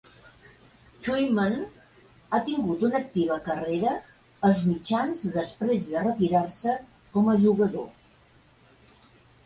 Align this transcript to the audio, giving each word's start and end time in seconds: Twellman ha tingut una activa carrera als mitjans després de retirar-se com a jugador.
Twellman 1.07 1.57
ha 2.31 2.39
tingut 2.47 2.87
una 2.89 2.99
activa 3.01 3.37
carrera 3.49 3.93
als 4.49 4.65
mitjans 4.73 5.23
després 5.39 5.89
de 5.95 6.05
retirar-se 6.11 6.77
com 7.17 7.35
a 7.37 7.41
jugador. 7.49 7.89